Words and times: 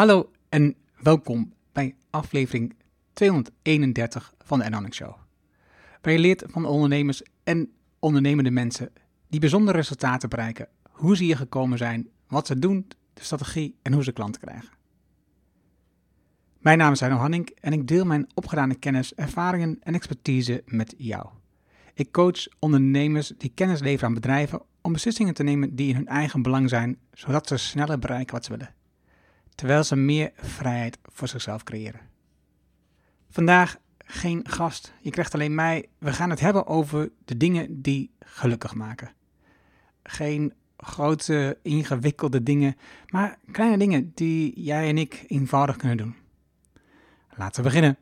Hallo 0.00 0.30
en 0.48 0.74
welkom 1.02 1.52
bij 1.72 1.94
aflevering 2.10 2.74
231 3.12 4.34
van 4.44 4.58
de 4.58 4.64
Anonic 4.64 4.94
Show. 4.94 5.14
Waar 6.02 6.12
je 6.12 6.18
leert 6.18 6.44
van 6.46 6.64
ondernemers 6.64 7.22
en 7.44 7.72
ondernemende 7.98 8.50
mensen 8.50 8.92
die 9.28 9.40
bijzondere 9.40 9.76
resultaten 9.76 10.28
bereiken, 10.28 10.68
hoe 10.90 11.16
ze 11.16 11.24
hier 11.24 11.36
gekomen 11.36 11.78
zijn, 11.78 12.08
wat 12.28 12.46
ze 12.46 12.58
doen, 12.58 12.86
de 13.14 13.24
strategie 13.24 13.76
en 13.82 13.92
hoe 13.92 14.04
ze 14.04 14.12
klanten 14.12 14.40
krijgen. 14.40 14.68
Mijn 16.58 16.78
naam 16.78 16.92
is 16.92 17.02
Arno 17.02 17.16
Hanning 17.16 17.50
en 17.60 17.72
ik 17.72 17.88
deel 17.88 18.04
mijn 18.04 18.26
opgedane 18.34 18.74
kennis, 18.74 19.14
ervaringen 19.14 19.78
en 19.82 19.94
expertise 19.94 20.62
met 20.66 20.94
jou. 20.96 21.26
Ik 21.94 22.12
coach 22.12 22.46
ondernemers 22.58 23.32
die 23.38 23.52
kennis 23.54 23.80
leveren 23.80 24.08
aan 24.08 24.14
bedrijven 24.14 24.62
om 24.80 24.92
beslissingen 24.92 25.34
te 25.34 25.42
nemen 25.42 25.74
die 25.76 25.88
in 25.88 25.94
hun 25.94 26.08
eigen 26.08 26.42
belang 26.42 26.68
zijn, 26.68 26.98
zodat 27.12 27.48
ze 27.48 27.56
sneller 27.56 27.98
bereiken 27.98 28.34
wat 28.34 28.44
ze 28.44 28.50
willen 28.50 28.78
terwijl 29.60 29.84
ze 29.84 29.96
meer 29.96 30.30
vrijheid 30.36 30.98
voor 31.12 31.28
zichzelf 31.28 31.62
creëren. 31.62 32.00
Vandaag 33.30 33.76
geen 34.04 34.44
gast, 34.48 34.92
je 35.00 35.10
krijgt 35.10 35.34
alleen 35.34 35.54
mij. 35.54 35.88
We 35.98 36.12
gaan 36.12 36.30
het 36.30 36.40
hebben 36.40 36.66
over 36.66 37.10
de 37.24 37.36
dingen 37.36 37.82
die 37.82 38.10
gelukkig 38.20 38.74
maken. 38.74 39.10
Geen 40.02 40.52
grote, 40.76 41.58
ingewikkelde 41.62 42.42
dingen, 42.42 42.76
maar 43.08 43.38
kleine 43.52 43.78
dingen 43.78 44.12
die 44.14 44.60
jij 44.60 44.88
en 44.88 44.98
ik 44.98 45.24
eenvoudig 45.26 45.76
kunnen 45.76 45.96
doen. 45.96 46.14
Laten 47.36 47.62
we 47.62 47.68
beginnen. 47.68 47.98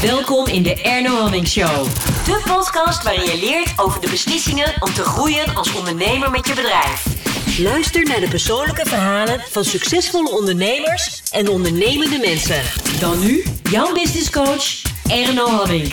Welkom 0.00 0.46
in 0.46 0.62
de 0.62 0.82
Erno 0.82 1.20
Hamming 1.20 1.46
Show. 1.46 2.11
De 2.24 2.42
podcast 2.46 3.02
waarin 3.02 3.24
je 3.24 3.38
leert 3.40 3.78
over 3.78 4.00
de 4.00 4.10
beslissingen 4.10 4.82
om 4.82 4.92
te 4.92 5.02
groeien 5.02 5.54
als 5.54 5.74
ondernemer 5.74 6.30
met 6.30 6.46
je 6.46 6.54
bedrijf. 6.54 7.06
Luister 7.58 8.04
naar 8.04 8.20
de 8.20 8.28
persoonlijke 8.28 8.86
verhalen 8.86 9.40
van 9.40 9.64
succesvolle 9.64 10.30
ondernemers 10.30 11.30
en 11.30 11.48
ondernemende 11.48 12.18
mensen. 12.18 12.62
Dan 13.00 13.20
nu, 13.20 13.44
jouw 13.62 13.94
business 13.94 14.30
coach, 14.30 14.82
Erno 15.10 15.46
Hamming. 15.46 15.92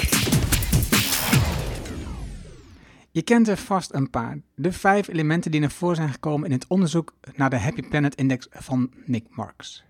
Je 3.12 3.22
kent 3.22 3.48
er 3.48 3.58
vast 3.58 3.94
een 3.94 4.10
paar. 4.10 4.38
De 4.56 4.72
vijf 4.72 5.08
elementen 5.08 5.52
die 5.52 5.60
naar 5.60 5.72
voren 5.72 5.96
zijn 5.96 6.10
gekomen 6.10 6.46
in 6.46 6.56
het 6.56 6.66
onderzoek 6.68 7.14
naar 7.36 7.50
de 7.50 7.60
Happy 7.60 7.82
Planet 7.82 8.16
Index 8.16 8.48
van 8.52 8.92
Nick 9.06 9.26
Marks. 9.30 9.84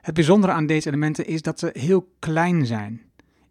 Het 0.00 0.14
bijzondere 0.14 0.52
aan 0.52 0.66
deze 0.66 0.88
elementen 0.88 1.26
is 1.26 1.42
dat 1.42 1.58
ze 1.58 1.70
heel 1.72 2.08
klein 2.18 2.66
zijn. 2.66 3.02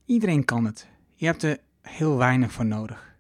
Iedereen 0.06 0.46
kan 0.46 0.66
het. 0.66 0.92
Je 1.24 1.30
hebt 1.30 1.44
er 1.44 1.60
heel 1.82 2.18
weinig 2.18 2.52
voor 2.52 2.66
nodig. 2.66 3.16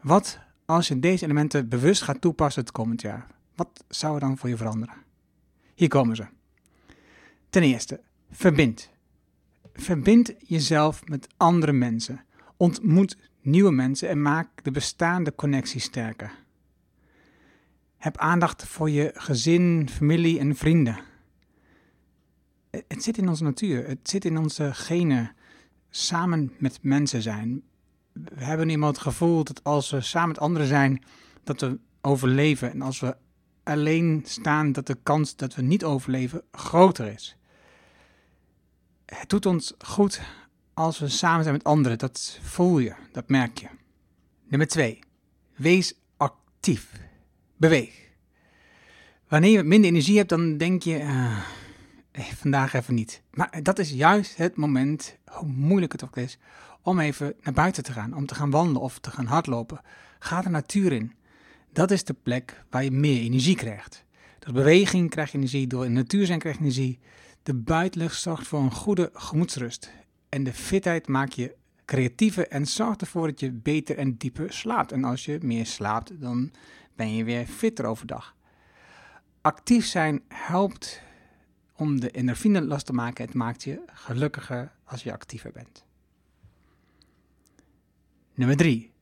Wat 0.00 0.38
als 0.64 0.88
je 0.88 0.98
deze 0.98 1.24
elementen 1.24 1.68
bewust 1.68 2.02
gaat 2.02 2.20
toepassen 2.20 2.62
het 2.62 2.72
komend 2.72 3.00
jaar? 3.00 3.26
Wat 3.54 3.84
zou 3.88 4.14
er 4.14 4.20
dan 4.20 4.38
voor 4.38 4.48
je 4.48 4.56
veranderen? 4.56 4.94
Hier 5.74 5.88
komen 5.88 6.16
ze. 6.16 6.26
Ten 7.50 7.62
eerste, 7.62 8.00
verbind. 8.30 8.90
Verbind 9.74 10.32
jezelf 10.38 11.06
met 11.06 11.28
andere 11.36 11.72
mensen. 11.72 12.24
Ontmoet 12.56 13.16
nieuwe 13.40 13.72
mensen 13.72 14.08
en 14.08 14.22
maak 14.22 14.64
de 14.64 14.70
bestaande 14.70 15.34
connectie 15.34 15.80
sterker. 15.80 16.34
Heb 17.96 18.16
aandacht 18.16 18.66
voor 18.66 18.90
je 18.90 19.10
gezin, 19.14 19.88
familie 19.92 20.38
en 20.38 20.56
vrienden. 20.56 20.98
Het 22.70 23.02
zit 23.02 23.18
in 23.18 23.28
onze 23.28 23.44
natuur, 23.44 23.88
het 23.88 24.08
zit 24.08 24.24
in 24.24 24.38
onze 24.38 24.74
genen 24.74 25.36
samen 25.96 26.52
met 26.58 26.78
mensen 26.82 27.22
zijn. 27.22 27.62
We 28.12 28.44
hebben 28.44 28.70
eenmaal 28.70 28.90
het 28.90 28.98
gevoel 28.98 29.44
dat 29.44 29.64
als 29.64 29.90
we 29.90 30.00
samen 30.00 30.28
met 30.28 30.38
anderen 30.38 30.66
zijn, 30.66 31.02
dat 31.44 31.60
we 31.60 31.78
overleven. 32.00 32.70
En 32.70 32.82
als 32.82 33.00
we 33.00 33.16
alleen 33.62 34.22
staan, 34.26 34.72
dat 34.72 34.86
de 34.86 34.98
kans 35.02 35.36
dat 35.36 35.54
we 35.54 35.62
niet 35.62 35.84
overleven 35.84 36.42
groter 36.52 37.12
is. 37.12 37.36
Het 39.04 39.28
doet 39.28 39.46
ons 39.46 39.74
goed 39.78 40.20
als 40.74 40.98
we 40.98 41.08
samen 41.08 41.42
zijn 41.42 41.54
met 41.54 41.64
anderen. 41.64 41.98
Dat 41.98 42.38
voel 42.42 42.78
je, 42.78 42.94
dat 43.12 43.28
merk 43.28 43.58
je. 43.58 43.68
Nummer 44.48 44.68
twee, 44.68 44.98
wees 45.54 45.94
actief. 46.16 46.92
Beweeg. 47.56 48.04
Wanneer 49.28 49.50
je 49.50 49.62
minder 49.62 49.90
energie 49.90 50.16
hebt, 50.16 50.28
dan 50.28 50.56
denk 50.56 50.82
je, 50.82 50.98
uh, 50.98 51.38
vandaag 52.24 52.72
even 52.72 52.94
niet. 52.94 53.22
Maar 53.30 53.62
dat 53.62 53.78
is 53.78 53.90
juist 53.90 54.36
het 54.36 54.56
moment, 54.56 55.16
hoe 55.24 55.48
moeilijk 55.48 55.92
het 55.92 56.04
ook 56.04 56.16
is, 56.16 56.38
om 56.82 56.98
even 56.98 57.34
naar 57.42 57.54
buiten 57.54 57.82
te 57.82 57.92
gaan, 57.92 58.14
om 58.14 58.26
te 58.26 58.34
gaan 58.34 58.50
wandelen 58.50 58.82
of 58.82 58.98
te 58.98 59.10
gaan 59.10 59.26
hardlopen. 59.26 59.80
Ga 60.18 60.40
de 60.40 60.48
natuur 60.48 60.92
in. 60.92 61.12
Dat 61.72 61.90
is 61.90 62.04
de 62.04 62.14
plek 62.22 62.64
waar 62.70 62.84
je 62.84 62.90
meer 62.90 63.20
energie 63.20 63.56
krijgt. 63.56 64.04
Door 64.38 64.54
beweging 64.54 65.10
krijg 65.10 65.32
je 65.32 65.38
energie, 65.38 65.66
door 65.66 65.84
in 65.84 65.94
de 65.94 66.00
natuur 66.00 66.26
zijn 66.26 66.38
krijg 66.38 66.56
je 66.56 66.62
energie. 66.62 66.98
De 67.42 67.54
buitenlucht 67.54 68.20
zorgt 68.20 68.46
voor 68.46 68.60
een 68.60 68.72
goede 68.72 69.10
gemoedsrust. 69.12 69.90
En 70.28 70.44
de 70.44 70.52
fitheid 70.52 71.08
maakt 71.08 71.34
je 71.34 71.54
creatiever 71.84 72.48
en 72.48 72.66
zorgt 72.66 73.00
ervoor 73.00 73.26
dat 73.26 73.40
je 73.40 73.52
beter 73.52 73.98
en 73.98 74.16
dieper 74.16 74.52
slaapt. 74.52 74.92
En 74.92 75.04
als 75.04 75.24
je 75.24 75.38
meer 75.42 75.66
slaapt, 75.66 76.20
dan 76.20 76.52
ben 76.96 77.14
je 77.14 77.24
weer 77.24 77.46
fitter 77.46 77.84
overdag. 77.84 78.34
Actief 79.40 79.86
zijn 79.86 80.22
helpt 80.28 81.02
om 81.76 82.00
de 82.00 82.10
endorfine 82.10 82.62
last 82.62 82.86
te 82.86 82.92
maken. 82.92 83.24
Het 83.24 83.34
maakt 83.34 83.64
je 83.64 83.82
gelukkiger 83.86 84.72
als 84.84 85.02
je 85.02 85.12
actiever 85.12 85.52
bent. 85.52 85.84
Nummer 88.34 88.56
3. 88.56 88.92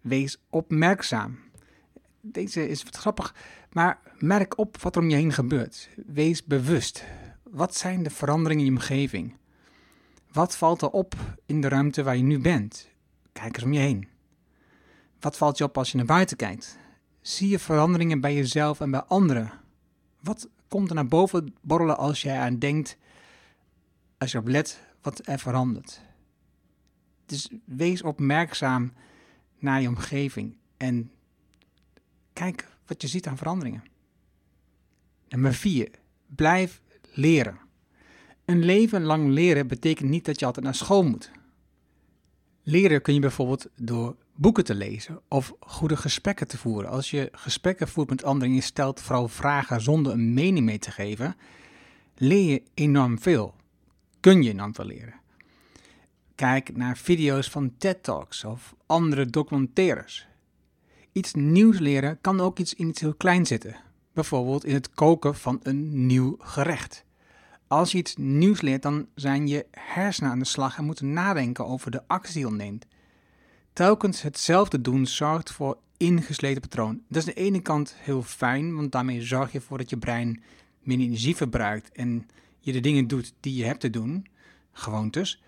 Wees 0.00 0.40
opmerkzaam. 0.50 1.38
Deze 2.20 2.68
is 2.68 2.82
wat 2.82 2.96
grappig, 2.96 3.34
maar 3.72 4.00
merk 4.18 4.58
op 4.58 4.76
wat 4.76 4.96
er 4.96 5.02
om 5.02 5.08
je 5.08 5.16
heen 5.16 5.32
gebeurt. 5.32 5.88
Wees 6.06 6.44
bewust. 6.44 7.04
Wat 7.42 7.76
zijn 7.76 8.02
de 8.02 8.10
veranderingen 8.10 8.64
in 8.64 8.72
je 8.72 8.78
omgeving? 8.78 9.36
Wat 10.32 10.56
valt 10.56 10.82
er 10.82 10.90
op 10.90 11.14
in 11.46 11.60
de 11.60 11.68
ruimte 11.68 12.02
waar 12.02 12.16
je 12.16 12.22
nu 12.22 12.38
bent? 12.38 12.88
Kijk 13.32 13.54
eens 13.56 13.64
om 13.64 13.72
je 13.72 13.80
heen. 13.80 14.08
Wat 15.20 15.36
valt 15.36 15.58
je 15.58 15.64
op 15.64 15.78
als 15.78 15.90
je 15.90 15.96
naar 15.96 16.06
buiten 16.06 16.36
kijkt? 16.36 16.78
Zie 17.20 17.48
je 17.48 17.58
veranderingen 17.58 18.20
bij 18.20 18.34
jezelf 18.34 18.80
en 18.80 18.90
bij 18.90 19.02
anderen? 19.02 19.52
Wat 20.20 20.48
komt 20.68 20.88
er 20.88 20.94
naar 20.94 21.06
boven 21.06 21.54
borrelen 21.60 21.98
als 21.98 22.22
jij 22.22 22.38
aan 22.38 22.58
denkt, 22.58 22.96
als 24.18 24.32
je 24.32 24.38
op 24.38 24.48
let 24.48 24.80
wat 25.02 25.26
er 25.26 25.38
verandert? 25.38 26.00
Dus 27.26 27.48
wees 27.64 28.02
opmerkzaam 28.02 28.92
naar 29.58 29.80
je 29.80 29.88
omgeving 29.88 30.56
en 30.76 31.10
kijk 32.32 32.68
wat 32.86 33.02
je 33.02 33.08
ziet 33.08 33.26
aan 33.26 33.36
veranderingen. 33.36 33.84
Nummer 35.28 35.54
4. 35.54 35.90
Blijf 36.26 36.80
leren. 37.12 37.58
Een 38.44 38.64
leven 38.64 39.02
lang 39.02 39.28
leren 39.28 39.66
betekent 39.66 40.10
niet 40.10 40.24
dat 40.24 40.40
je 40.40 40.46
altijd 40.46 40.64
naar 40.64 40.74
school 40.74 41.02
moet. 41.02 41.30
Leren 42.62 43.02
kun 43.02 43.14
je 43.14 43.20
bijvoorbeeld 43.20 43.66
door 43.76 44.16
boeken 44.38 44.64
te 44.64 44.74
lezen 44.74 45.20
of 45.28 45.52
goede 45.60 45.96
gesprekken 45.96 46.48
te 46.48 46.58
voeren. 46.58 46.90
Als 46.90 47.10
je 47.10 47.28
gesprekken 47.32 47.88
voert 47.88 48.10
met 48.10 48.24
anderen 48.24 48.48
en 48.48 48.54
je 48.54 48.60
stelt 48.60 49.00
vooral 49.00 49.28
vragen 49.28 49.80
zonder 49.80 50.12
een 50.12 50.34
mening 50.34 50.66
mee 50.66 50.78
te 50.78 50.90
geven, 50.90 51.36
leer 52.14 52.50
je 52.50 52.62
enorm 52.74 53.18
veel. 53.20 53.54
Kun 54.20 54.42
je 54.42 54.50
enorm 54.50 54.74
veel 54.74 54.84
leren. 54.84 55.14
Kijk 56.34 56.76
naar 56.76 56.96
video's 56.96 57.50
van 57.50 57.74
TED 57.78 58.02
Talks 58.02 58.44
of 58.44 58.74
andere 58.86 59.26
documentaires. 59.26 60.28
Iets 61.12 61.34
nieuws 61.34 61.78
leren 61.78 62.20
kan 62.20 62.40
ook 62.40 62.58
iets 62.58 62.74
in 62.74 62.88
iets 62.88 63.00
heel 63.00 63.14
klein 63.14 63.46
zitten. 63.46 63.76
Bijvoorbeeld 64.12 64.64
in 64.64 64.74
het 64.74 64.90
koken 64.90 65.34
van 65.34 65.60
een 65.62 66.06
nieuw 66.06 66.36
gerecht. 66.38 67.04
Als 67.66 67.92
je 67.92 67.98
iets 67.98 68.16
nieuws 68.16 68.60
leert, 68.60 68.82
dan 68.82 69.06
zijn 69.14 69.48
je 69.48 69.66
hersenen 69.70 70.30
aan 70.30 70.38
de 70.38 70.44
slag 70.44 70.78
en 70.78 70.84
moeten 70.84 71.12
nadenken 71.12 71.66
over 71.66 71.90
de 71.90 72.02
actie 72.06 72.32
die 72.32 72.42
je 72.42 72.48
onderneemt. 72.48 72.86
Telkens 73.78 74.22
hetzelfde 74.22 74.80
doen 74.80 75.06
zorgt 75.06 75.50
voor 75.50 75.78
ingesleten 75.96 76.60
patroon. 76.60 77.02
Dat 77.08 77.22
is 77.22 77.28
aan 77.28 77.34
de 77.34 77.40
ene 77.40 77.60
kant 77.60 77.94
heel 77.98 78.22
fijn, 78.22 78.74
want 78.74 78.92
daarmee 78.92 79.22
zorg 79.22 79.52
je 79.52 79.58
ervoor 79.58 79.78
dat 79.78 79.90
je 79.90 79.96
brein 79.96 80.42
minder 80.82 81.06
energie 81.06 81.36
verbruikt 81.36 81.92
en 81.92 82.26
je 82.58 82.72
de 82.72 82.80
dingen 82.80 83.06
doet 83.06 83.34
die 83.40 83.54
je 83.54 83.64
hebt 83.64 83.80
te 83.80 83.90
doen, 83.90 84.26
gewoontes. 84.72 85.42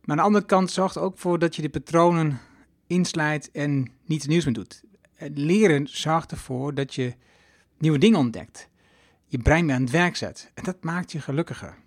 Maar 0.00 0.10
aan 0.10 0.16
de 0.16 0.22
andere 0.22 0.44
kant 0.44 0.70
zorgt 0.70 0.98
ook 0.98 1.18
voor 1.18 1.38
dat 1.38 1.56
je 1.56 1.62
de 1.62 1.68
patronen 1.68 2.40
inslijt 2.86 3.50
en 3.50 3.90
niets 4.04 4.26
nieuws 4.26 4.44
meer 4.44 4.54
doet. 4.54 4.82
Het 5.14 5.38
leren 5.38 5.86
zorgt 5.88 6.30
ervoor 6.30 6.74
dat 6.74 6.94
je 6.94 7.14
nieuwe 7.78 7.98
dingen 7.98 8.18
ontdekt 8.18 8.68
je 9.26 9.38
brein 9.38 9.66
weer 9.66 9.74
aan 9.74 9.82
het 9.82 9.90
werk 9.90 10.16
zet. 10.16 10.50
En 10.54 10.64
dat 10.64 10.84
maakt 10.84 11.12
je 11.12 11.20
gelukkiger. 11.20 11.81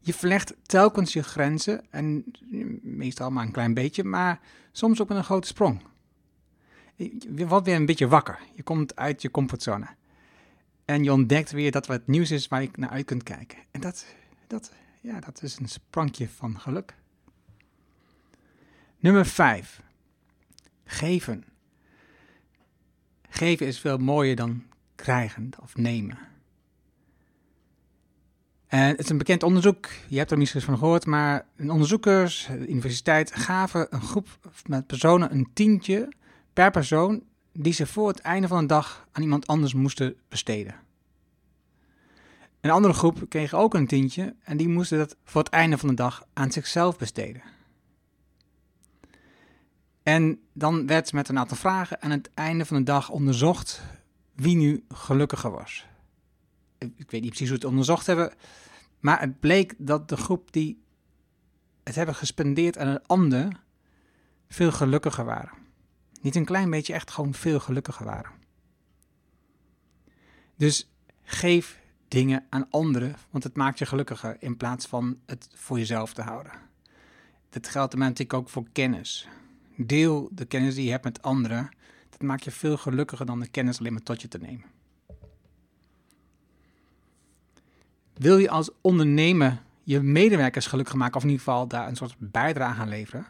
Je 0.00 0.14
verlegt 0.14 0.54
telkens 0.62 1.12
je 1.12 1.22
grenzen 1.22 1.84
en 1.90 2.24
meestal 2.82 3.30
maar 3.30 3.44
een 3.44 3.52
klein 3.52 3.74
beetje, 3.74 4.04
maar 4.04 4.40
soms 4.72 5.00
ook 5.00 5.08
met 5.08 5.18
een 5.18 5.24
grote 5.24 5.48
sprong. 5.48 5.82
Je 7.34 7.46
wordt 7.46 7.66
weer 7.66 7.76
een 7.76 7.86
beetje 7.86 8.08
wakker. 8.08 8.38
Je 8.54 8.62
komt 8.62 8.96
uit 8.96 9.22
je 9.22 9.30
comfortzone. 9.30 9.86
En 10.84 11.04
je 11.04 11.12
ontdekt 11.12 11.50
weer 11.50 11.70
dat 11.70 11.86
wat 11.86 12.06
nieuws 12.06 12.30
is 12.30 12.48
waar 12.48 12.62
je 12.62 12.70
naar 12.72 12.90
uit 12.90 13.04
kunt 13.04 13.22
kijken. 13.22 13.58
En 13.70 13.80
dat, 13.80 14.06
dat, 14.46 14.72
ja, 15.00 15.20
dat 15.20 15.42
is 15.42 15.58
een 15.58 15.68
sprankje 15.68 16.28
van 16.28 16.60
geluk. 16.60 16.94
Nummer 18.98 19.26
5. 19.26 19.82
Geven. 20.84 21.44
geven 23.28 23.66
is 23.66 23.80
veel 23.80 23.98
mooier 23.98 24.36
dan 24.36 24.64
krijgen 24.94 25.50
of 25.60 25.76
nemen. 25.76 26.27
En 28.68 28.88
het 28.88 29.00
is 29.00 29.08
een 29.08 29.18
bekend 29.18 29.42
onderzoek, 29.42 29.88
je 30.08 30.18
hebt 30.18 30.30
er 30.30 30.38
misschien 30.38 30.60
van 30.60 30.78
gehoord, 30.78 31.06
maar 31.06 31.46
onderzoekers, 31.58 32.48
de 32.58 32.68
universiteit, 32.68 33.34
gaven 33.34 33.86
een 33.90 34.00
groep 34.00 34.28
met 34.66 34.86
personen 34.86 35.32
een 35.32 35.50
tientje 35.52 36.12
per 36.52 36.70
persoon 36.70 37.22
die 37.52 37.72
ze 37.72 37.86
voor 37.86 38.08
het 38.08 38.18
einde 38.18 38.48
van 38.48 38.60
de 38.60 38.66
dag 38.66 39.06
aan 39.12 39.22
iemand 39.22 39.46
anders 39.46 39.74
moesten 39.74 40.16
besteden. 40.28 40.74
Een 42.60 42.70
andere 42.70 42.94
groep 42.94 43.24
kreeg 43.28 43.54
ook 43.54 43.74
een 43.74 43.86
tientje 43.86 44.34
en 44.42 44.56
die 44.56 44.68
moesten 44.68 44.98
dat 44.98 45.16
voor 45.24 45.42
het 45.42 45.52
einde 45.52 45.78
van 45.78 45.88
de 45.88 45.94
dag 45.94 46.26
aan 46.32 46.52
zichzelf 46.52 46.98
besteden. 46.98 47.42
En 50.02 50.40
dan 50.52 50.86
werd 50.86 51.12
met 51.12 51.28
een 51.28 51.38
aantal 51.38 51.56
vragen 51.56 52.02
aan 52.02 52.10
het 52.10 52.30
einde 52.34 52.64
van 52.64 52.76
de 52.76 52.82
dag 52.82 53.10
onderzocht 53.10 53.82
wie 54.34 54.56
nu 54.56 54.84
gelukkiger 54.88 55.50
was. 55.50 55.86
Ik 56.78 57.10
weet 57.10 57.20
niet 57.20 57.30
precies 57.30 57.48
hoe 57.48 57.56
het 57.56 57.64
onderzocht 57.64 58.06
hebben, 58.06 58.32
maar 59.00 59.20
het 59.20 59.40
bleek 59.40 59.74
dat 59.78 60.08
de 60.08 60.16
groep 60.16 60.52
die 60.52 60.82
het 61.84 61.94
hebben 61.94 62.14
gespendeerd 62.14 62.78
aan 62.78 62.88
een 62.88 63.06
ander 63.06 63.60
veel 64.48 64.72
gelukkiger 64.72 65.24
waren. 65.24 65.52
Niet 66.20 66.36
een 66.36 66.44
klein 66.44 66.70
beetje, 66.70 66.92
echt 66.92 67.10
gewoon 67.10 67.34
veel 67.34 67.60
gelukkiger 67.60 68.04
waren. 68.04 68.30
Dus 70.56 70.90
geef 71.22 71.80
dingen 72.08 72.46
aan 72.48 72.70
anderen, 72.70 73.16
want 73.30 73.44
het 73.44 73.56
maakt 73.56 73.78
je 73.78 73.86
gelukkiger 73.86 74.36
in 74.40 74.56
plaats 74.56 74.86
van 74.86 75.18
het 75.26 75.48
voor 75.54 75.78
jezelf 75.78 76.12
te 76.12 76.22
houden. 76.22 76.52
Dat 77.50 77.68
geldt 77.68 77.94
natuurlijk 77.94 78.32
ook 78.32 78.48
voor 78.48 78.66
kennis. 78.72 79.28
Deel 79.76 80.28
de 80.32 80.44
kennis 80.44 80.74
die 80.74 80.84
je 80.84 80.90
hebt 80.90 81.04
met 81.04 81.22
anderen. 81.22 81.68
Dat 82.10 82.22
maakt 82.22 82.44
je 82.44 82.50
veel 82.50 82.76
gelukkiger 82.76 83.26
dan 83.26 83.40
de 83.40 83.48
kennis 83.48 83.78
alleen 83.78 83.92
maar 83.92 84.02
tot 84.02 84.22
je 84.22 84.28
te 84.28 84.38
nemen. 84.38 84.64
Wil 88.18 88.38
je 88.38 88.50
als 88.50 88.70
ondernemer 88.80 89.62
je 89.82 90.00
medewerkers 90.00 90.66
gelukkig 90.66 90.94
maken, 90.94 91.16
of 91.16 91.22
in 91.22 91.28
ieder 91.28 91.44
geval 91.44 91.68
daar 91.68 91.88
een 91.88 91.96
soort 91.96 92.14
bijdrage 92.18 92.80
aan 92.80 92.88
leveren, 92.88 93.26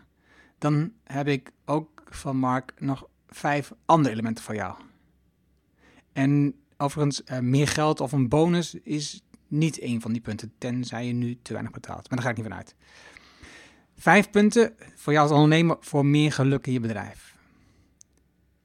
dan 0.59 0.93
heb 1.05 1.27
ik 1.27 1.51
ook 1.65 2.03
van 2.09 2.37
Mark 2.37 2.73
nog 2.79 3.09
vijf 3.29 3.73
andere 3.85 4.15
elementen 4.15 4.45
voor 4.45 4.55
jou. 4.55 4.75
En 6.13 6.55
overigens, 6.77 7.23
uh, 7.33 7.39
meer 7.39 7.69
geld 7.69 8.01
of 8.01 8.13
een 8.13 8.29
bonus 8.29 8.75
is 8.75 9.23
niet 9.49 9.83
een 9.83 10.01
van 10.01 10.13
die 10.13 10.21
punten, 10.21 10.53
tenzij 10.59 11.07
je 11.07 11.13
nu 11.13 11.39
te 11.43 11.53
weinig 11.53 11.73
betaalt. 11.73 12.09
Maar 12.09 12.19
daar 12.19 12.27
ga 12.27 12.31
ik 12.31 12.37
niet 12.37 12.47
vanuit. 12.47 12.75
Vijf 13.97 14.31
punten 14.31 14.75
voor 14.95 15.13
jou 15.13 15.25
als 15.29 15.35
ondernemer 15.35 15.77
voor 15.81 16.07
meer 16.07 16.33
geluk 16.33 16.67
in 16.67 16.73
je 16.73 16.81
bedrijf. 16.81 17.37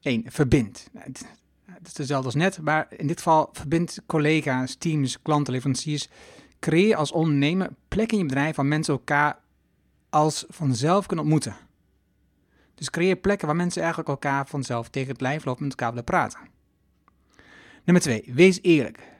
1. 0.00 0.22
Verbind. 0.26 0.90
Het 1.74 1.86
is 1.86 1.96
hetzelfde 1.96 2.26
als 2.26 2.34
net, 2.34 2.60
maar 2.60 2.86
in 2.96 3.06
dit 3.06 3.16
geval 3.16 3.48
verbind 3.52 3.98
collega's, 4.06 4.74
teams, 4.74 5.22
klanten, 5.22 5.52
leveranciers. 5.52 6.08
Creëer 6.58 6.96
als 6.96 7.12
ondernemer 7.12 7.70
plekken 7.88 8.18
in 8.18 8.22
je 8.22 8.28
bedrijf 8.28 8.56
waar 8.56 8.66
mensen 8.66 8.94
elkaar 8.94 9.38
als 10.10 10.44
vanzelf 10.48 11.06
kunnen 11.06 11.24
ontmoeten. 11.24 11.56
Dus 12.74 12.90
creëer 12.90 13.16
plekken 13.16 13.46
waar 13.46 13.56
mensen 13.56 13.80
eigenlijk 13.80 14.10
elkaar 14.10 14.46
vanzelf 14.46 14.88
tegen 14.88 15.12
het 15.12 15.20
lijf 15.20 15.44
lopen 15.44 15.60
en 15.60 15.66
met 15.68 15.76
elkaar 15.80 15.90
willen 15.90 16.04
praten. 16.04 16.40
Nummer 17.84 18.02
2. 18.02 18.24
Wees 18.26 18.58
eerlijk. 18.62 19.12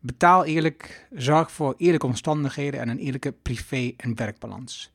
Betaal 0.00 0.44
eerlijk, 0.44 1.06
zorg 1.12 1.52
voor 1.52 1.74
eerlijke 1.76 2.06
omstandigheden 2.06 2.80
en 2.80 2.88
een 2.88 2.98
eerlijke 2.98 3.32
privé- 3.32 3.94
en 3.96 4.14
werkbalans. 4.14 4.92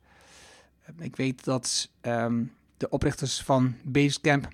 Ik 1.00 1.16
weet 1.16 1.44
dat 1.44 1.90
ehm, 2.02 2.44
de 2.78 2.90
oprichters 2.90 3.42
van 3.42 3.76
Basecamp 3.84 4.48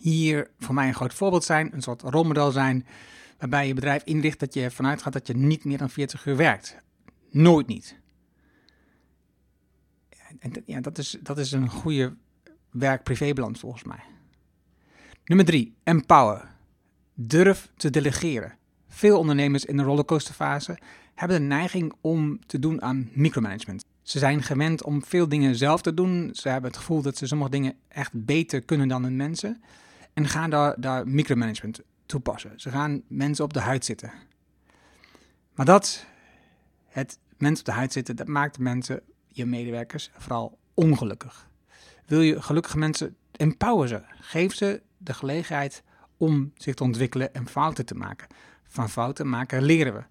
hier 0.00 0.50
voor 0.58 0.74
mij 0.74 0.88
een 0.88 0.94
groot 0.94 1.14
voorbeeld 1.14 1.44
zijn, 1.44 1.74
een 1.74 1.82
soort 1.82 2.02
rolmodel 2.02 2.50
zijn, 2.50 2.86
waarbij 3.38 3.66
je 3.66 3.74
bedrijf 3.74 4.04
inricht 4.04 4.40
dat 4.40 4.54
je 4.54 4.62
ervan 4.62 4.86
uitgaat 4.86 5.12
dat 5.12 5.26
je 5.26 5.36
niet 5.36 5.64
meer 5.64 5.78
dan 5.78 5.90
40 5.90 6.26
uur 6.26 6.36
werkt. 6.36 6.76
Nooit 7.30 7.66
niet. 7.66 7.98
En 10.38 10.52
ja, 10.66 10.80
dat, 10.80 10.98
is, 10.98 11.16
dat 11.22 11.38
is 11.38 11.52
een 11.52 11.68
goede 11.68 12.14
werk-privébalans 12.70 13.60
volgens 13.60 13.84
mij. 13.84 14.02
Nummer 15.24 15.46
3. 15.46 15.74
Empower. 15.82 16.48
Durf 17.14 17.70
te 17.76 17.90
delegeren. 17.90 18.56
Veel 18.88 19.18
ondernemers 19.18 19.64
in 19.64 19.76
de 19.76 19.82
rollercoasterfase 19.82 20.78
hebben 21.14 21.40
de 21.40 21.46
neiging 21.46 21.92
om 22.00 22.46
te 22.46 22.58
doen 22.58 22.82
aan 22.82 23.10
micromanagement. 23.12 23.84
Ze 24.02 24.18
zijn 24.18 24.42
gewend 24.42 24.84
om 24.84 25.04
veel 25.04 25.28
dingen 25.28 25.56
zelf 25.56 25.82
te 25.82 25.94
doen. 25.94 26.30
Ze 26.32 26.48
hebben 26.48 26.70
het 26.70 26.78
gevoel 26.78 27.02
dat 27.02 27.16
ze 27.16 27.26
sommige 27.26 27.50
dingen 27.50 27.74
echt 27.88 28.24
beter 28.24 28.62
kunnen 28.62 28.88
dan 28.88 29.02
hun 29.02 29.16
mensen. 29.16 29.62
En 30.12 30.28
gaan 30.28 30.50
daar, 30.50 30.80
daar 30.80 31.08
micromanagement 31.08 31.80
toepassen. 32.06 32.60
Ze 32.60 32.70
gaan 32.70 33.02
mensen 33.06 33.44
op 33.44 33.52
de 33.52 33.60
huid 33.60 33.84
zitten. 33.84 34.12
Maar 35.54 35.66
dat, 35.66 36.06
het 36.86 37.18
mensen 37.36 37.66
op 37.66 37.72
de 37.72 37.78
huid 37.78 37.92
zitten, 37.92 38.16
dat 38.16 38.28
maakt 38.28 38.58
mensen, 38.58 39.00
je 39.28 39.46
medewerkers, 39.46 40.10
vooral 40.16 40.58
ongelukkig. 40.74 41.48
Wil 42.06 42.20
je 42.20 42.42
gelukkige 42.42 42.78
mensen, 42.78 43.16
empower 43.32 43.88
ze. 43.88 44.02
Geef 44.20 44.54
ze 44.54 44.82
de 44.98 45.14
gelegenheid 45.14 45.82
om 46.16 46.52
zich 46.54 46.74
te 46.74 46.82
ontwikkelen 46.82 47.34
en 47.34 47.48
fouten 47.48 47.86
te 47.86 47.94
maken. 47.94 48.28
Van 48.62 48.90
fouten 48.90 49.28
maken 49.28 49.62
leren 49.62 49.94
we. 49.94 50.02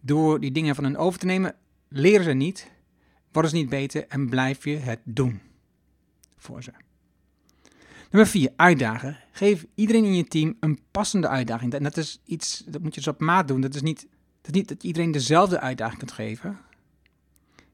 Door 0.00 0.40
die 0.40 0.52
dingen 0.52 0.74
van 0.74 0.84
hen 0.84 0.96
over 0.96 1.18
te 1.18 1.26
nemen, 1.26 1.54
leren 1.88 2.24
ze 2.24 2.32
niet, 2.32 2.70
worden 3.32 3.50
ze 3.50 3.56
niet 3.56 3.68
beter 3.68 4.06
en 4.06 4.28
blijf 4.28 4.64
je 4.64 4.76
het 4.76 5.00
doen 5.04 5.40
voor 6.36 6.62
ze. 6.62 6.72
Nummer 8.10 8.30
4, 8.30 8.52
uitdagen. 8.56 9.16
Geef 9.32 9.66
iedereen 9.74 10.04
in 10.04 10.14
je 10.14 10.24
team 10.24 10.56
een 10.60 10.78
passende 10.90 11.28
uitdaging. 11.28 11.72
En 11.72 11.82
dat 11.82 11.96
is 11.96 12.20
iets, 12.24 12.64
dat 12.66 12.82
moet 12.82 12.94
je 12.94 13.00
dus 13.00 13.08
op 13.08 13.20
maat 13.20 13.48
doen. 13.48 13.60
Dat 13.60 13.74
is 13.74 13.82
niet 13.82 14.06
dat, 14.40 14.54
niet 14.54 14.68
dat 14.68 14.82
iedereen 14.82 15.10
dezelfde 15.10 15.60
uitdaging 15.60 15.98
kunt 15.98 16.12
geven. 16.12 16.58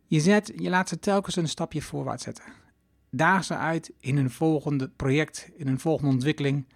Je, 0.06 0.20
zet, 0.20 0.52
je 0.56 0.69
laat 0.69 0.88
ze 0.88 0.98
telkens 0.98 1.36
een 1.36 1.48
stapje 1.48 1.82
voorwaarts 1.82 2.25
zetten. 2.25 2.44
Daag 3.10 3.44
ze 3.44 3.56
uit 3.56 3.92
in 4.00 4.16
een 4.16 4.31
volgende 4.31 4.88
project, 4.88 5.50
in 5.56 5.69
een 5.69 5.81
volgende 5.81 6.12
ontwikkeling 6.12 6.66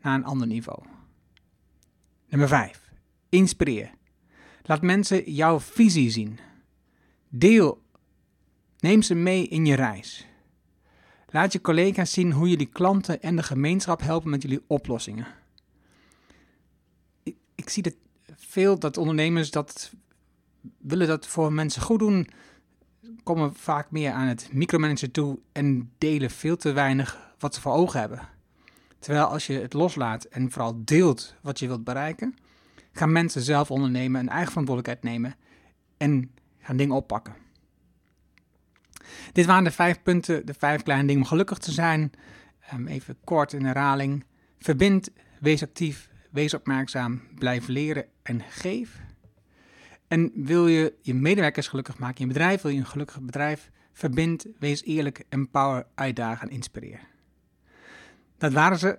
naar 0.00 0.14
een 0.14 0.24
ander 0.24 0.46
niveau. 0.46 0.82
Nummer 2.28 2.48
5. 2.48 2.90
Inspireer. 3.28 3.90
Laat 4.62 4.82
mensen 4.82 5.32
jouw 5.32 5.60
visie 5.60 6.10
zien. 6.10 6.38
Deel. 7.28 7.82
Neem 8.78 9.02
ze 9.02 9.14
mee 9.14 9.48
in 9.48 9.66
je 9.66 9.74
reis. 9.74 10.26
Laat 11.36 11.52
je 11.52 11.60
collega's 11.60 12.12
zien 12.12 12.32
hoe 12.32 12.48
jullie 12.48 12.66
klanten 12.66 13.22
en 13.22 13.36
de 13.36 13.42
gemeenschap 13.42 14.00
helpen 14.00 14.30
met 14.30 14.42
jullie 14.42 14.64
oplossingen. 14.66 15.26
Ik, 17.54 17.68
zie 17.68 17.82
dat 17.82 17.94
veel 18.36 18.78
dat 18.78 18.96
ondernemers 18.96 19.50
dat 19.50 19.92
willen 20.78 21.06
dat 21.06 21.26
voor 21.26 21.52
mensen 21.52 21.82
goed 21.82 21.98
doen, 21.98 22.28
komen 23.22 23.54
vaak 23.54 23.90
meer 23.90 24.12
aan 24.12 24.26
het 24.26 24.48
micromanagen 24.52 25.10
toe 25.10 25.38
en 25.52 25.92
delen 25.98 26.30
veel 26.30 26.56
te 26.56 26.72
weinig 26.72 27.34
wat 27.38 27.54
ze 27.54 27.60
voor 27.60 27.72
ogen 27.72 28.00
hebben. 28.00 28.28
Terwijl 28.98 29.26
als 29.26 29.46
je 29.46 29.60
het 29.60 29.72
loslaat 29.72 30.24
en 30.24 30.50
vooral 30.50 30.84
deelt 30.84 31.34
wat 31.42 31.58
je 31.58 31.66
wilt 31.66 31.84
bereiken, 31.84 32.34
gaan 32.92 33.12
mensen 33.12 33.42
zelf 33.42 33.70
ondernemen, 33.70 34.20
een 34.20 34.28
eigen 34.28 34.50
verantwoordelijkheid 34.50 35.12
nemen 35.14 35.36
en 35.96 36.30
gaan 36.58 36.76
dingen 36.76 36.96
oppakken. 36.96 37.45
Dit 39.36 39.46
waren 39.46 39.64
de 39.64 39.70
vijf 39.70 40.02
punten, 40.02 40.46
de 40.46 40.54
vijf 40.54 40.82
kleine 40.82 41.06
dingen 41.06 41.22
om 41.22 41.28
gelukkig 41.28 41.58
te 41.58 41.72
zijn. 41.72 42.12
Um, 42.74 42.86
even 42.86 43.16
kort 43.24 43.52
in 43.52 43.64
herhaling. 43.64 44.24
Verbind, 44.58 45.10
wees 45.40 45.62
actief, 45.62 46.10
wees 46.30 46.54
opmerkzaam, 46.54 47.22
blijf 47.34 47.68
leren 47.68 48.04
en 48.22 48.42
geef. 48.48 49.00
En 50.08 50.32
wil 50.34 50.66
je 50.66 50.94
je 51.00 51.14
medewerkers 51.14 51.68
gelukkig 51.68 51.98
maken, 51.98 52.26
je 52.26 52.32
bedrijf, 52.32 52.62
wil 52.62 52.70
je 52.70 52.78
een 52.78 52.86
gelukkig 52.86 53.20
bedrijf, 53.20 53.70
verbind, 53.92 54.46
wees 54.58 54.84
eerlijk, 54.84 55.24
empower, 55.28 55.86
uitdagen 55.94 56.48
en 56.48 56.54
inspireer. 56.54 57.00
Dat 58.38 58.52
waren 58.52 58.78
ze. 58.78 58.98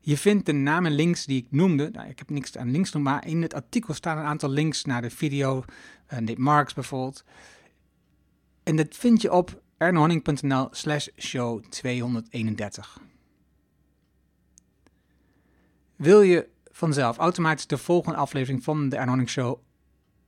Je 0.00 0.16
vindt 0.16 0.46
de 0.46 0.52
namen 0.52 0.92
links 0.92 1.24
die 1.26 1.42
ik 1.42 1.46
noemde. 1.50 1.90
Nou, 1.92 2.08
ik 2.08 2.18
heb 2.18 2.30
niks 2.30 2.56
aan 2.56 2.70
links 2.70 2.90
genoemd, 2.90 3.10
maar 3.10 3.26
in 3.26 3.42
het 3.42 3.54
artikel 3.54 3.94
staan 3.94 4.18
een 4.18 4.24
aantal 4.24 4.50
links 4.50 4.84
naar 4.84 5.02
de 5.02 5.10
video. 5.10 5.64
Uh, 6.12 6.18
Nate 6.18 6.40
Marks 6.40 6.74
bijvoorbeeld. 6.74 7.24
En 8.64 8.76
dat 8.76 8.96
vind 8.96 9.22
je 9.22 9.32
op 9.32 9.62
ernohanning.nl 9.76 10.68
slash 10.70 11.08
show 11.16 11.64
231. 11.64 13.00
Wil 15.96 16.20
je 16.20 16.48
vanzelf 16.70 17.16
automatisch 17.16 17.66
de 17.66 17.78
volgende 17.78 18.18
aflevering 18.18 18.64
van 18.64 18.88
de 18.88 18.96
Ernohanning 18.96 19.30
Show 19.30 19.58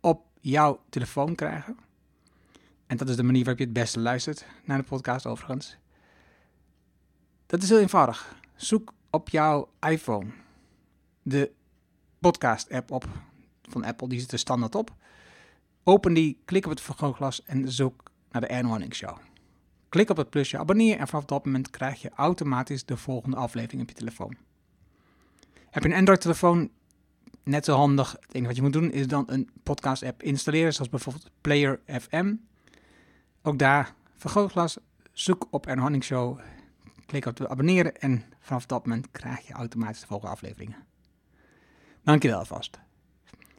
op 0.00 0.26
jouw 0.40 0.80
telefoon 0.88 1.34
krijgen? 1.34 1.76
En 2.86 2.96
dat 2.96 3.08
is 3.08 3.16
de 3.16 3.22
manier 3.22 3.40
waarop 3.40 3.58
je 3.58 3.64
het 3.64 3.74
beste 3.74 4.00
luistert 4.00 4.46
naar 4.64 4.78
de 4.78 4.84
podcast 4.84 5.26
overigens. 5.26 5.76
Dat 7.46 7.62
is 7.62 7.68
heel 7.68 7.80
eenvoudig. 7.80 8.36
Zoek 8.54 8.92
op 9.10 9.28
jouw 9.28 9.68
iPhone 9.88 10.26
de 11.22 11.52
podcast-app 12.18 12.90
op 12.90 13.08
van 13.62 13.84
Apple, 13.84 14.08
die 14.08 14.20
zit 14.20 14.32
er 14.32 14.38
standaard 14.38 14.74
op. 14.74 14.94
Open 15.84 16.14
die, 16.14 16.40
klik 16.44 16.64
op 16.64 16.70
het 16.70 16.80
vergrootglas 16.80 17.42
en 17.44 17.72
zoek 17.72 18.02
naar 18.40 18.48
de 18.48 18.54
Erno 18.54 18.78
Show. 18.90 19.16
Klik 19.88 20.10
op 20.10 20.16
het 20.16 20.30
plusje 20.30 20.58
abonneer 20.58 20.98
en 20.98 21.08
vanaf 21.08 21.24
dat 21.24 21.44
moment 21.44 21.70
krijg 21.70 22.02
je 22.02 22.10
automatisch 22.14 22.84
de 22.84 22.96
volgende 22.96 23.36
aflevering 23.36 23.82
op 23.82 23.88
je 23.88 23.94
telefoon. 23.94 24.36
Heb 25.70 25.82
je 25.82 25.88
een 25.88 25.94
Android-telefoon? 25.94 26.70
Net 27.44 27.64
zo 27.64 27.76
handig. 27.76 28.12
Het 28.12 28.34
enige 28.34 28.46
wat 28.46 28.56
je 28.56 28.62
moet 28.62 28.72
doen 28.72 28.92
is 28.92 29.06
dan 29.06 29.24
een 29.26 29.50
podcast-app 29.62 30.22
installeren, 30.22 30.72
zoals 30.72 30.90
bijvoorbeeld 30.90 31.30
Player 31.40 31.80
FM. 31.86 32.34
Ook 33.42 33.58
daar, 33.58 33.94
vergrootglas, 34.16 34.78
zoek 35.12 35.46
op 35.50 35.66
Hanning 35.66 36.04
Show, 36.04 36.38
klik 37.06 37.26
op 37.26 37.36
de 37.36 37.48
abonneren 37.48 37.96
en 38.00 38.24
vanaf 38.40 38.66
dat 38.66 38.86
moment 38.86 39.10
krijg 39.10 39.46
je 39.46 39.52
automatisch 39.52 40.00
de 40.00 40.06
volgende 40.06 40.32
afleveringen. 40.32 40.76
Dankjewel 42.02 42.38
alvast. 42.38 42.78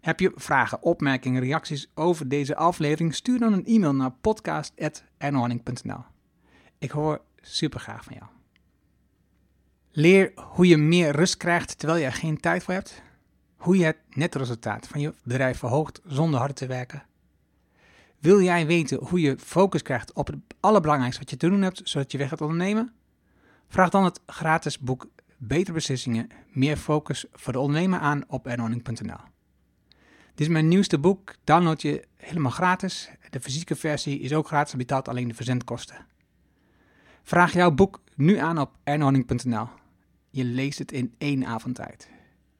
Heb 0.07 0.19
je 0.19 0.31
vragen, 0.35 0.81
opmerkingen, 0.81 1.41
reacties 1.41 1.91
over 1.95 2.27
deze 2.27 2.55
aflevering? 2.55 3.15
Stuur 3.15 3.39
dan 3.39 3.53
een 3.53 3.65
e-mail 3.65 3.95
naar 3.95 4.11
podcast.ernohanning.nl. 4.11 6.03
Ik 6.77 6.91
hoor 6.91 7.21
super 7.41 7.79
graag 7.79 8.03
van 8.03 8.13
jou. 8.13 8.25
Leer 9.91 10.31
hoe 10.35 10.67
je 10.67 10.77
meer 10.77 11.11
rust 11.11 11.37
krijgt 11.37 11.79
terwijl 11.79 11.99
je 11.99 12.05
er 12.05 12.13
geen 12.13 12.39
tijd 12.39 12.63
voor 12.63 12.73
hebt. 12.73 13.01
Hoe 13.57 13.77
je 13.77 13.85
het 13.85 13.97
netresultaat 14.09 14.87
van 14.87 14.99
je 14.99 15.13
bedrijf 15.23 15.57
verhoogt 15.57 16.01
zonder 16.05 16.39
hard 16.39 16.55
te 16.55 16.67
werken. 16.67 17.03
Wil 18.19 18.41
jij 18.41 18.65
weten 18.65 19.03
hoe 19.03 19.21
je 19.21 19.37
focus 19.39 19.81
krijgt 19.81 20.13
op 20.13 20.27
het 20.27 20.35
allerbelangrijkste 20.59 21.21
wat 21.21 21.29
je 21.29 21.37
te 21.37 21.49
doen 21.49 21.61
hebt, 21.61 21.81
zodat 21.83 22.11
je 22.11 22.17
weg 22.17 22.29
gaat 22.29 22.41
ondernemen? 22.41 22.93
Vraag 23.67 23.89
dan 23.89 24.03
het 24.03 24.19
gratis 24.25 24.79
boek 24.79 25.07
Betere 25.37 25.73
Beslissingen, 25.73 26.29
meer 26.51 26.77
focus 26.77 27.25
voor 27.31 27.53
de 27.53 27.59
ondernemer 27.59 27.99
aan 27.99 28.23
op 28.27 28.47
ernorning.nl. 28.47 29.35
Dit 30.37 30.45
is 30.47 30.53
mijn 30.53 30.67
nieuwste 30.67 30.99
boek, 30.99 31.35
download 31.43 31.81
je 31.81 32.03
helemaal 32.17 32.51
gratis. 32.51 33.09
De 33.29 33.39
fysieke 33.39 33.75
versie 33.75 34.19
is 34.19 34.33
ook 34.33 34.47
gratis, 34.47 34.75
betaalt 34.75 35.07
alleen 35.07 35.27
de 35.27 35.33
verzendkosten. 35.33 36.05
Vraag 37.23 37.53
jouw 37.53 37.71
boek 37.71 38.01
nu 38.15 38.37
aan 38.37 38.59
op 38.59 38.71
ernorning.nl. 38.83 39.67
Je 40.29 40.43
leest 40.43 40.79
het 40.79 40.91
in 40.91 41.15
één 41.17 41.45
avond. 41.45 41.79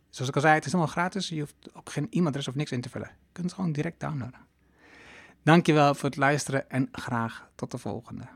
Zoals 0.10 0.29
ik 0.29 0.36
al 0.36 0.41
zei, 0.41 0.53
het 0.53 0.65
is 0.65 0.72
helemaal 0.72 0.93
gratis. 0.93 1.29
Je 1.29 1.39
hoeft 1.39 1.55
ook 1.74 1.89
geen 1.89 2.07
e-mailadres 2.10 2.48
of 2.48 2.55
niks 2.55 2.72
in 2.72 2.81
te 2.81 2.89
vullen. 2.89 3.07
Je 3.07 3.31
kunt 3.31 3.46
het 3.46 3.55
gewoon 3.55 3.72
direct 3.72 4.00
downloaden. 4.00 4.39
Dankjewel 5.43 5.96
voor 5.96 6.10
het 6.10 6.17
luisteren 6.17 6.69
en 6.69 6.89
graag 6.91 7.50
tot 7.55 7.72
de 7.72 7.77
volgende. 7.77 8.27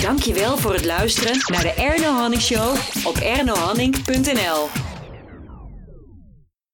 Dankjewel 0.00 0.56
voor 0.56 0.72
het 0.72 0.84
luisteren 0.84 1.38
naar 1.46 1.62
de 1.62 1.72
Erno 1.72 2.12
Hanning 2.12 2.42
Show 2.42 2.76
op 3.06 3.16
ernohanning.nl. 3.16 4.93